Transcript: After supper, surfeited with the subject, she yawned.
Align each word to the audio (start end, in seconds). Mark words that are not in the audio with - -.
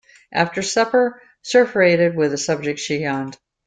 After 0.33 0.63
supper, 0.63 1.21
surfeited 1.43 2.15
with 2.15 2.31
the 2.31 2.37
subject, 2.39 2.79
she 2.79 3.03
yawned. 3.03 3.37